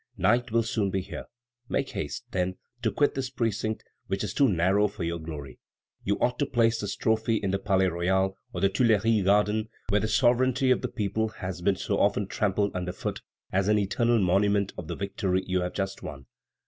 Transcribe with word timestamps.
Night 0.17 0.51
will 0.51 0.63
soon 0.63 0.89
be 0.89 1.01
here. 1.01 1.25
Make 1.69 1.89
haste, 1.91 2.25
then, 2.31 2.55
to 2.81 2.89
quit 2.91 3.13
this 3.13 3.29
precinct, 3.29 3.83
which 4.07 4.23
is 4.23 4.33
too 4.33 4.49
narrow 4.49 4.87
for 4.87 5.03
your 5.03 5.19
glory. 5.19 5.59
You 6.03 6.17
ought 6.19 6.39
to 6.39 6.47
place 6.47 6.81
this 6.81 6.95
trophy 6.95 7.35
in 7.35 7.51
the 7.51 7.59
Palais 7.59 7.85
Royal 7.85 8.35
or 8.51 8.61
the 8.61 8.69
Tuileries 8.69 9.23
garden, 9.23 9.69
where 9.89 10.01
the 10.01 10.07
sovereignty 10.07 10.71
of 10.71 10.81
the 10.81 10.87
people 10.87 11.27
has 11.27 11.61
been 11.61 11.75
so 11.75 11.99
often 11.99 12.25
trampled 12.25 12.75
under 12.75 12.91
foot, 12.91 13.21
as 13.51 13.67
an 13.67 13.77
eternal 13.77 14.17
monument 14.17 14.73
of 14.75 14.87
the 14.87 14.95
victory 14.95 15.43
you 15.45 15.61
have 15.61 15.73
just 15.75 16.01
won." 16.01 16.25